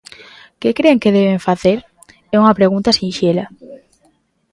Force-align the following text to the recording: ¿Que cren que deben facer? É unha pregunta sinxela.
¿Que 0.61 0.69
cren 0.77 1.01
que 1.03 1.15
deben 1.17 1.43
facer? 1.47 1.77
É 2.33 2.35
unha 2.41 2.57
pregunta 2.59 2.97
sinxela. 2.99 3.45